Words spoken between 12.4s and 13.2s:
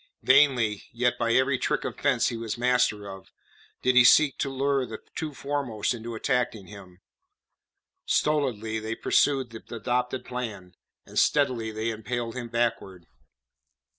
backward.